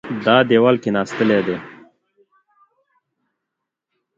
دا 0.25 0.35
دېوال 0.49 0.75
کېناستلی 0.83 1.39
دی. 1.47 1.57